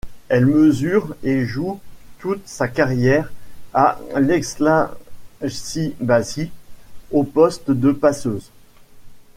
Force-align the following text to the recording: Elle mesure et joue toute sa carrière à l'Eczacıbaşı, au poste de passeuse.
Elle 0.29 0.47
mesure 0.47 1.13
et 1.21 1.45
joue 1.45 1.79
toute 2.17 2.41
sa 2.47 2.67
carrière 2.67 3.31
à 3.71 3.99
l'Eczacıbaşı, 4.17 6.47
au 7.11 7.23
poste 7.23 7.69
de 7.69 7.91
passeuse. 7.91 8.49